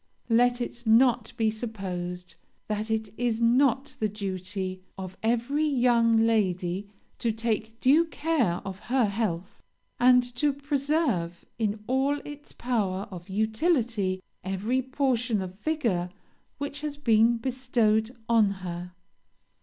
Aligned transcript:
Let 0.29 0.61
it 0.61 0.87
not 0.87 1.31
be 1.37 1.51
supposed 1.51 2.33
that 2.67 2.89
it 2.89 3.09
is 3.19 3.39
not 3.39 3.95
the 3.99 4.09
duty 4.09 4.81
of 4.97 5.15
every 5.21 5.63
young 5.67 6.25
lady 6.25 6.87
to 7.19 7.31
take 7.31 7.79
due 7.79 8.05
care 8.05 8.63
of 8.65 8.79
her 8.89 9.05
health, 9.05 9.61
and 9.99 10.23
to 10.37 10.53
preserve 10.53 11.45
in 11.59 11.83
all 11.85 12.17
its 12.25 12.51
power 12.51 13.07
of 13.11 13.29
utility 13.29 14.23
every 14.43 14.81
portion 14.81 15.39
of 15.39 15.59
vigor 15.59 16.09
which 16.57 16.81
has 16.81 16.97
been 16.97 17.37
bestowed 17.37 18.09
on 18.27 18.49
her. 18.65 18.93